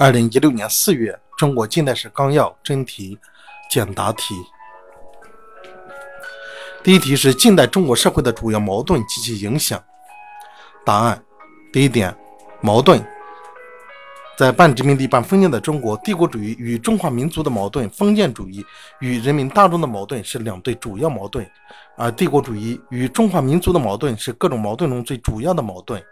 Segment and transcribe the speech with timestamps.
[0.00, 3.18] 二零一六年四月，《中国近代史纲要》真题
[3.70, 4.34] 简答题。
[6.82, 9.78] 第一题是近代中国社会的主要矛盾及其影响。
[10.86, 11.22] 答案：
[11.70, 12.16] 第一点，
[12.62, 12.98] 矛盾。
[14.38, 18.64] 在半殖民地半封建的中国，帝国主义与中华民族的矛盾，封建主义
[19.00, 21.46] 与人民大众的矛盾是两对主要矛盾，
[21.98, 26.02] 而帝国主义与中华民族的矛盾是各种矛盾中最主要的矛盾。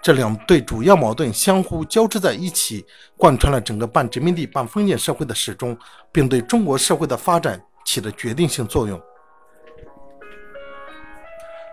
[0.00, 2.86] 这两对主要矛盾相互交织在一起，
[3.16, 5.76] 贯穿了整个半殖民地半封建社会的始终，
[6.12, 9.00] 并对中国社会的发展起了决定性作用。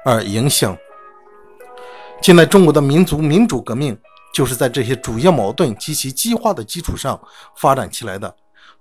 [0.03, 0.77] 而、影响。
[2.21, 3.97] 近代中国的民族民主革命，
[4.33, 7.19] 就是在这些主要矛盾及其激化的基础上
[7.57, 8.35] 发展起来的。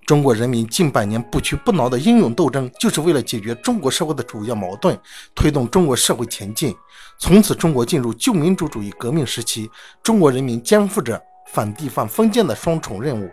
[0.06, 4.98] 中国人民近百年不屈不挠的英勇斗争，就是为了解决中国社会的主要矛盾，
[5.34, 6.74] 推动中国社会前进。
[7.18, 9.70] 从此，中国进入旧民主主义革命时期，
[10.02, 11.20] 中国人民肩负着
[11.52, 13.30] 反帝反封建的双重任务。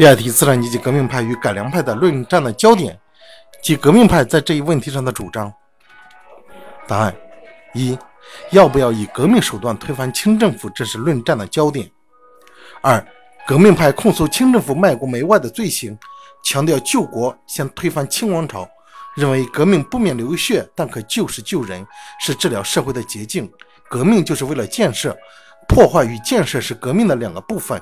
[0.00, 2.98] 第二题：资产阶级革命派与改良派的论战的焦点
[3.62, 5.52] 及革命派在这一问题上的主张。
[6.88, 7.14] 答案：
[7.74, 7.98] 一、
[8.50, 11.86] 要不要以革命手段推翻清政府，这是论战的焦点。
[12.80, 13.06] 二、
[13.46, 15.98] 革命派控诉清政府卖国媚外的罪行，
[16.42, 18.66] 强调救国先推翻清王朝，
[19.16, 21.86] 认为革命不免流血，但可救世救人，
[22.22, 23.52] 是治疗社会的捷径。
[23.90, 25.14] 革命就是为了建设，
[25.68, 27.78] 破坏与建设是革命的两个部分，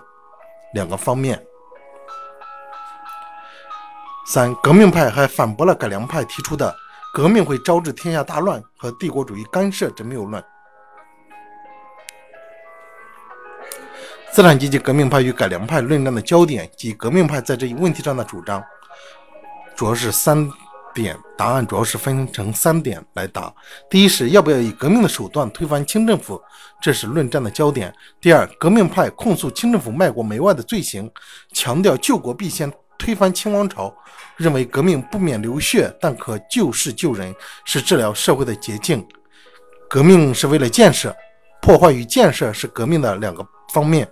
[0.74, 1.40] 两个方面。
[4.30, 6.76] 三、革命派还反驳了改良派提出的
[7.14, 10.44] “革命会招致天下大乱”和帝国主义干涉之谬论。
[14.30, 18.62] 资产阶级革命派与改良派论战的焦点及革命派在这一问题上的主张，
[19.74, 20.46] 主要是三
[20.92, 21.18] 点。
[21.34, 23.50] 答案主要是分成三点来答：
[23.88, 26.38] 第一是要不要以革命的手段推翻清政府，
[26.82, 27.90] 这是论战的焦点；
[28.20, 31.10] 第二，革命派控诉清政府卖国媚外的罪行，
[31.54, 32.70] 强调救国必先。
[32.98, 33.94] 推翻清王朝，
[34.36, 39.06] 认为革命不免流血，但可救世救人，是治疗社会的捷径。
[39.88, 41.16] 革命是为了建设，
[41.62, 44.06] 破坏与建设是革命的两个方面。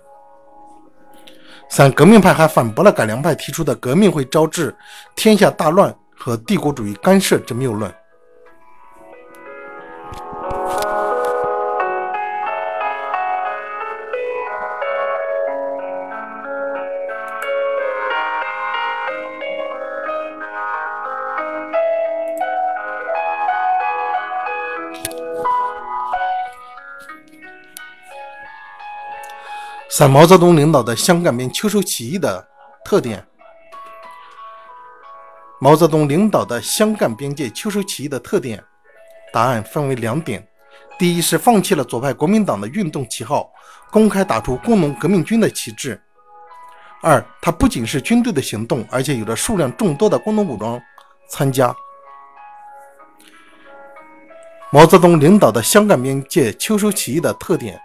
[1.69, 4.73] 三，革命派还反驳了改良派提出的革命会招致
[5.15, 7.93] 天下大乱和帝国主义干涉之谬论。
[29.89, 32.45] 三、毛泽东领导的湘赣边秋收起义的
[32.83, 33.25] 特点。
[35.61, 38.61] 毛泽东领导的湘赣边界秋收起义的特点，
[39.31, 40.45] 答案分为两点：
[40.99, 43.49] 第一是放弃了左派国民党的运动旗号，
[43.89, 45.97] 公开打出工农革命军的旗帜；
[47.01, 50.79] 二，它不仅是军队的行动，而且有着数量众多的工农武装
[51.29, 51.73] 参加。
[54.69, 57.81] 毛泽东领导的湘赣边界秋收起义的特点。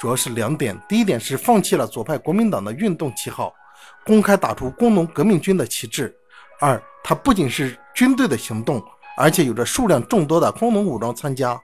[0.00, 3.52] 主要是两点，第一点是放弃了左派国民党的运动旗号，
[4.06, 6.10] 公开打出工农革命军的旗帜；
[6.58, 8.82] 二，它不仅是军队的行动，
[9.14, 11.60] 而且有着数量众多的工农武装参加。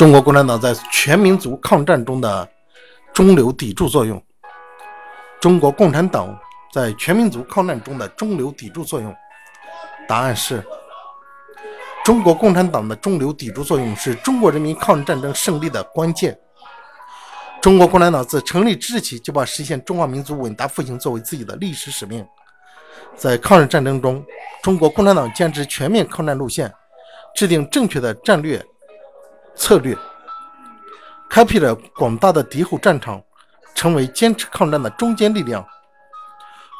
[0.00, 2.48] 中国共产党在全民族抗战中的
[3.12, 4.18] 中流砥柱作用。
[5.42, 6.34] 中国共产党
[6.72, 9.14] 在全民族抗战中的中流砥柱作用，
[10.08, 10.64] 答案是：
[12.02, 16.34] 中国共产党的中流砥柱作用是中国人民抗日战争胜利的关键。
[17.60, 22.26] 中国共产党自成立之日起，就把实现中华民族伟大复兴作为自己的历史使命。
[23.16, 24.24] 在抗日战争中，
[24.62, 26.72] 中国共产党坚持全面抗战路线，
[27.34, 28.64] 制定正确的战略。
[29.54, 29.96] 策略
[31.28, 33.22] 开辟了广大的敌后战场，
[33.74, 35.64] 成为坚持抗战的中坚力量。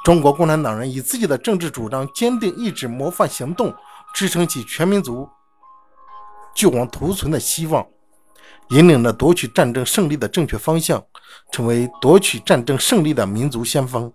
[0.05, 3.75] 中国共产党人以自己的政治主张、坚定意志、模范行动，
[4.15, 5.29] 支撑起全民族
[6.55, 7.87] 救亡图存的希望，
[8.71, 11.05] 引领着夺取战争胜利的正确方向，
[11.53, 14.13] 成为夺取战争胜利的民族先锋。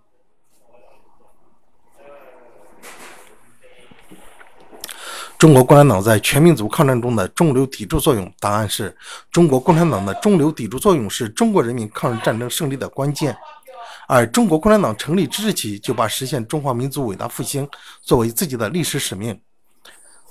[5.38, 8.32] 中国共产党在全民族抗战中的中流砥柱作用？
[8.40, 8.96] 答案是
[9.30, 13.36] 中国共产党的中流砥柱作用是中国人民抗日战争胜利的关键。
[14.08, 17.68] 而中国共产党成立之日起，就把实现中华民族伟大复兴
[18.00, 19.38] 作为自己的历史使命。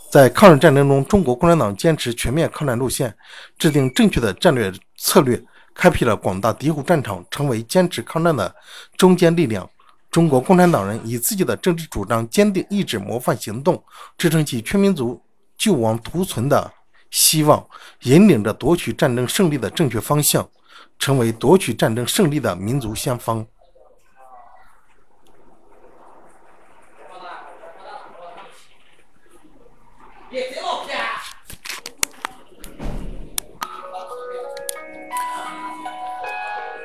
[0.10, 3.16] 在抗日战争中，中国共产党坚持全面抗战路线，
[3.60, 5.40] 制定正确的战略策略，
[5.75, 8.56] 开辟了广大敌后战场，成为坚持抗战的
[8.98, 9.69] 中坚力量。
[10.15, 13.83] 中国共产党人以自己的政治主张、坚定意志、模范行动，
[14.17, 15.21] 支撑起全民族
[15.57, 16.71] 救亡图存的
[17.12, 17.67] 希望，
[18.03, 20.50] 引领着夺取战争胜利的正确方向，
[20.97, 23.45] 成为夺取战争胜利的民族先锋。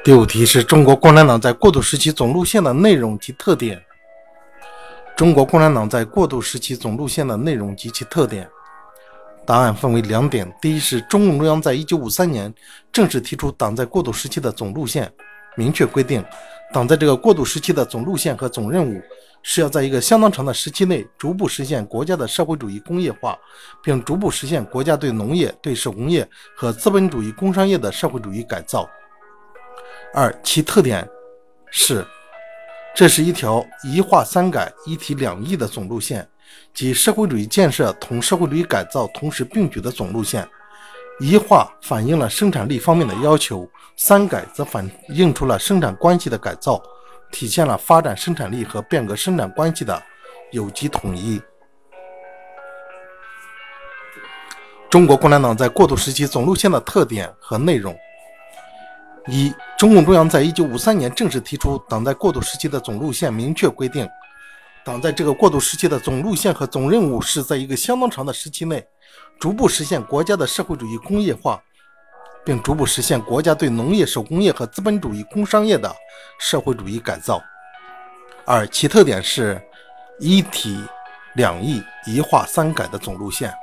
[0.03, 3.79] 第五题是中国共产党在过渡时期总路线的内容及特点。
[5.15, 8.49] 中国共产党在过渡时期总路线的内容及其特点，
[9.45, 12.51] 答案分为两点：第一是中共中央在一九五三年
[12.91, 15.13] 正式提出党在过渡时期的总路线，
[15.55, 16.25] 明确规定，
[16.73, 19.03] 党在这个过渡时期的总路线和总任务
[19.43, 23.39] 是要在一个相当长的时期内逐步实现国家的社会主义工业化，
[23.83, 26.27] 并逐步实现国家对农业、对手工业
[26.57, 28.89] 和资本主义工商业的社会主义改造。
[30.13, 31.09] 二，其特点
[31.71, 32.05] 是，
[32.97, 36.29] 这是一条一化三改、一体两翼的总路线，
[36.75, 40.47] 即社会主义建设同社会主义改造同时并举的总路线。
[41.21, 46.83] 一化反映了生产力方面的要求，三改则反映出了生产关系的改造，
[47.31, 50.03] 体现了发展生产力和变革生产关系的
[50.51, 51.41] 有机统一。
[54.89, 57.97] 中国共产党在过渡时期总路线的特点和内容。
[59.27, 64.09] 一，中共中央在一九五三年正式提出党在过渡时期的总路线，明确规定，
[64.85, 68.85] 党在这个过渡时期的总路线和总任务是在一个相当长的时期内，
[69.39, 71.63] 逐步实现国家的社会主义工业化，
[72.45, 75.95] 并逐步实现国家对农业、手工业和资本主义工商业的
[76.39, 77.41] 社会主义改造。
[78.47, 79.61] 二，其特点是
[80.19, 80.83] 一体
[81.35, 83.55] 两翼、一化三改的总路线，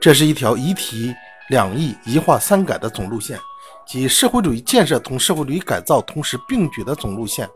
[0.00, 1.14] 这是一条一体
[1.48, 3.38] 两翼、一化三改的总路线。
[3.86, 7.48] 及社会主义建设同社会主义改造同时并举的总路线。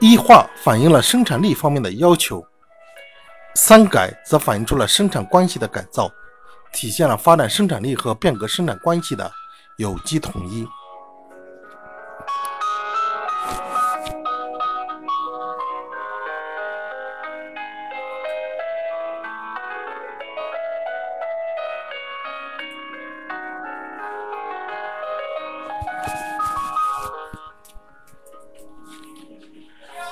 [0.00, 2.44] 一化反映了生产力方面的要求，
[3.54, 6.10] 三改则反映出了生产关系的改造，
[6.72, 9.30] 体现了发展生产力和变革生产关系的
[9.78, 10.66] 有机统一。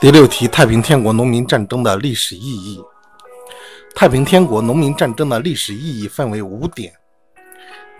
[0.02, 2.82] 第六题：太平天国农民战争的历史意义。
[3.94, 6.92] 太平天国农民战争的历史意义分为五点：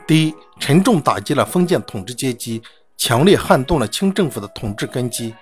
[0.04, 2.60] 第一，沉重打击了封建统治阶级，
[2.96, 5.32] 强烈撼动了清政府的统治根基。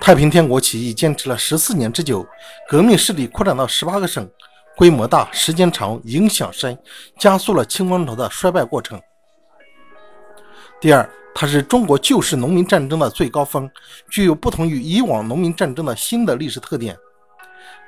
[0.00, 2.26] 太平天国起义坚持了十四年之久，
[2.66, 4.26] 革命势力扩展到十八个省，
[4.74, 6.78] 规模大，时间长，影响深，
[7.18, 8.98] 加速了清王朝的衰败过程。
[10.80, 11.06] 第二，
[11.38, 13.70] 它是中国旧式农民战争的最高峰，
[14.10, 16.96] 具有不同于以往农民战争的新的历史特点。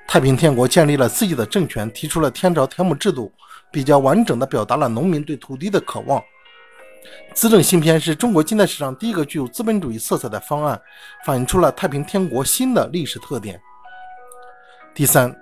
[0.06, 3.32] 太平天国建立了自己的政权，提出了天朝田亩制度，
[3.72, 6.23] 比较完整地表达了农民对土地的渴望。
[7.32, 10.78] 资政新篇是中国近代史上第一个具有资本主义色彩的方案，
[11.25, 13.58] 反映出了太平天国新的历史特点。
[14.94, 15.34] 第三，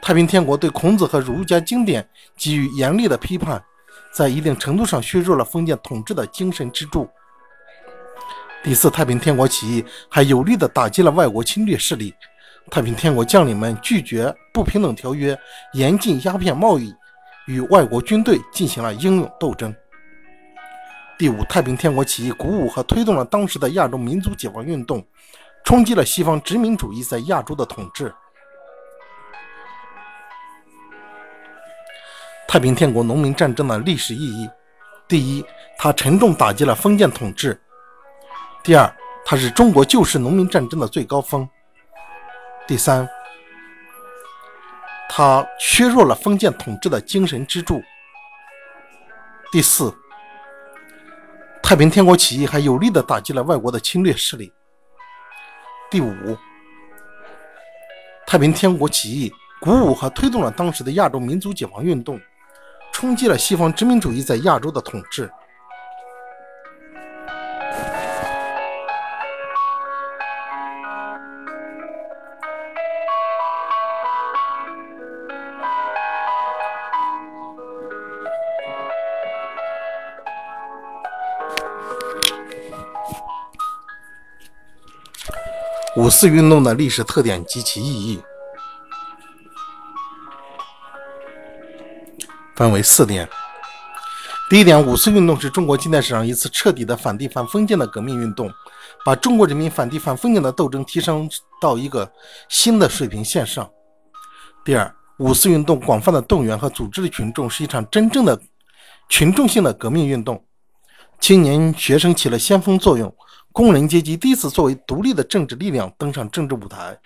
[0.00, 3.60] 太平天国对孔子和儒家经典给予严厉的批判，
[4.12, 7.08] 在一定程度上削弱了封建统治的精神支柱。
[8.62, 12.14] 第四，太平天国起义还有力地打击了外国侵略势力。
[12.70, 15.38] 太平天国将领们拒绝不平等条约，
[15.72, 16.94] 严禁鸦片贸易，
[17.46, 19.74] 与外国军队进行了英勇斗争。
[21.16, 25.02] 第五，太平天国起义鼓舞和推动了当时的亚洲民族解放运动，
[25.64, 28.12] 冲击了西方殖民主义在亚洲的统治。
[32.46, 34.50] 太平天国农民战争的历史意义：
[35.06, 35.44] 第一，
[35.78, 37.58] 它沉重打击了封建统治。
[38.68, 38.94] 第二，
[39.24, 41.48] 它是中国旧式农民战争的最高峰。
[42.66, 43.08] 第三，
[45.08, 47.82] 它削弱了封建统治的精神支柱。
[49.50, 49.90] 第四，
[51.62, 54.52] 太平天国起义还有力地打击了外国的侵略势力。
[55.90, 56.36] 第五，
[58.26, 59.32] 太平天国起义
[59.62, 62.20] 鼓舞和推动了当时的亚洲民族解放运动，
[62.92, 65.32] 冲击了西方殖民主义在亚洲的统治。
[85.98, 88.22] 五四运动的历史特点及其意义，
[92.54, 93.28] 分为四点。
[94.48, 98.48] 第一点，五四运动是中国近代史上一次彻底的反帝反封建的革命运动，
[99.04, 101.28] 把中国人民反帝反封建的斗争提升
[101.60, 102.08] 到一个
[102.48, 103.68] 新的水平线上。
[104.64, 108.40] 第二，五四运动广泛的动员和组织的群众，是一场真正的
[109.08, 110.44] 群众性的革命运动，
[111.18, 113.12] 青年学生起了先锋作用，
[113.52, 116.98] 工人阶级第一次作为独立的政治力量登上政治舞台，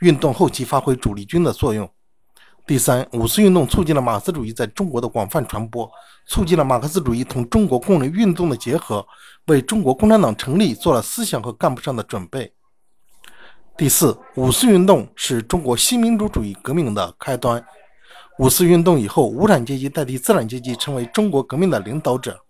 [0.00, 1.88] 运动后期发挥主力军的作用。
[2.66, 5.90] 第三，五四运动促进了马克思主义在中国的广泛传播，
[6.26, 9.04] 促进了马克思主义同中国工人运动的结合，
[9.46, 12.52] 为中国共产党成立做了思想和干部上的准备。
[13.76, 17.64] 第四，五四运动是中国新民主主义革命的开端。
[18.38, 22.40] 五四运动以后，无产阶级代替资产阶级成为中国革命的领导者。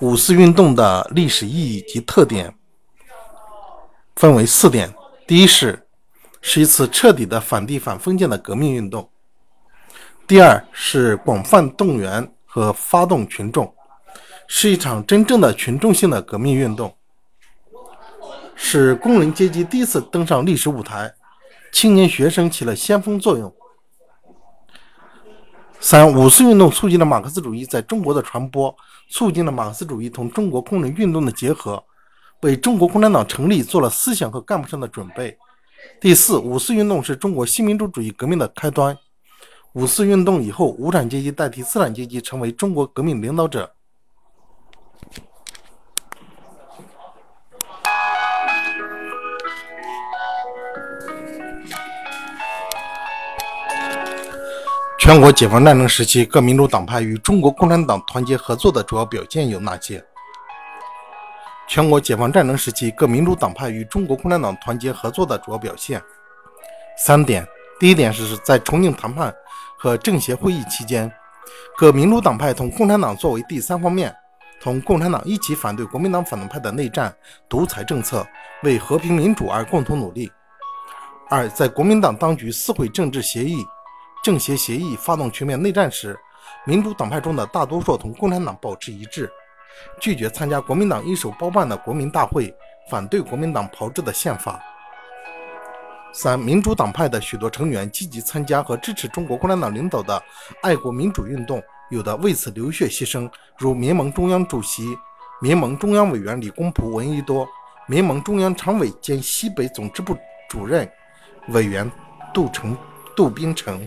[0.00, 2.54] 五四运动的历史意义及特点
[4.14, 4.94] 分为四点。
[5.26, 5.86] 第一是，
[6.40, 9.02] 是一次彻底的反帝反封建的革命运动；
[10.26, 13.74] 第二是广泛动员和发动群众，
[14.46, 16.96] 是一场真正的群众性的革命运动，
[18.54, 21.12] 使工人阶级第一次登上历史舞台，
[21.72, 23.52] 青年学生起了先锋作用。
[25.80, 28.74] 三、五四运动促进了马克思主义在中国的传播，
[29.08, 31.82] 促进了马克思主义同中国工人运动的结合。
[32.42, 35.36] 为中国共产党成立做了思想和干部上的准备。
[36.00, 38.96] 第四，五四运动是中国新民主主义革命的开端。
[39.72, 43.72] 五四运动以后，无产阶级代替资产阶级成为中国革命领导者。
[55.08, 60.04] 全国解放战争时期，各民主党派与中国共产党团结合作的主要表现有哪些？
[61.66, 65.98] 全国解放战争时期，各民主党派与中国共产党团结合作的主要表现
[66.98, 67.48] 三点：
[67.80, 69.34] 第一点是在重庆谈判
[69.78, 71.10] 和政协会议期间，
[71.78, 74.14] 各民主党派同共产党作为第三方面，
[74.60, 77.10] 同共产党一起反对国民党反动派的内战、
[77.48, 78.26] 独裁政策，
[78.62, 80.28] 为和平民主而共同努力；
[81.30, 83.64] 二，在国民党当局撕毁政治协议、
[84.22, 86.18] 政协协议，发动全面内战时，
[86.66, 89.30] 民主党派中的大多数同共产党保持一致。
[90.00, 92.52] 拒绝参加国民党一手包办的国民大会，
[92.90, 94.60] 反对国民党炮制的宪法。
[96.12, 100.20] 三、民主党派的许多成员积极参加和支持中国共产党领导的
[100.62, 104.82] 爱国民主运动，有的为此流血牺牲，如民盟中央主席、
[105.40, 107.46] 民盟中央委员李公朴、闻一多，
[107.86, 110.16] 民盟中央常委兼西北总支部
[110.48, 110.90] 主任
[111.50, 111.88] 委员
[112.34, 112.76] 杜成、
[113.14, 113.86] 杜冰城。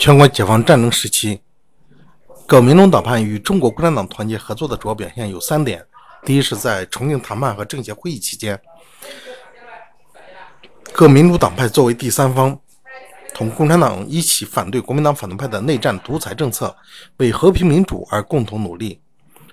[0.00, 1.42] 全国解放战争时期，
[2.46, 5.84] 各民主党派与中国共产党团结合作的主要表现有三点：
[6.24, 8.58] 第一是在重庆谈判和政协会议期间，
[10.90, 12.58] 各民主党派作为第三方，
[13.34, 16.74] 同共产党一起反对国民党反动派的内战独裁政策，
[17.18, 18.98] 为和平民主而共同努力；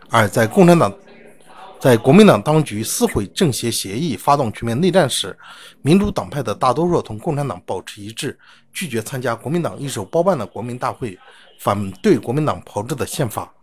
[0.09, 0.89] 二在共产党。
[1.79, 5.37] 在国民党当局撕毁政协协议、发动全面内战时，
[5.83, 8.37] 民主党派的大多数同共产党保持一致，
[8.73, 11.17] 拒绝参加国民党一手包办的国民大会，
[11.59, 13.53] 反对国民党炮制的宪法。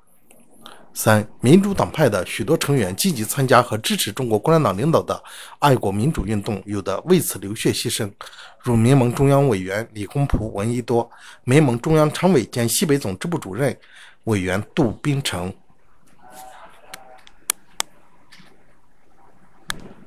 [0.96, 5.20] 三、民主党派的许多成员积极参加和支持中国共产党领导的
[5.58, 8.08] 爱国民主运动，有的为此流血牺牲，
[8.60, 11.10] 如民盟中央委员李公朴、闻一多，
[11.42, 13.76] 民盟中央常委兼西北总支部主任
[14.24, 15.52] 委员杜冰城。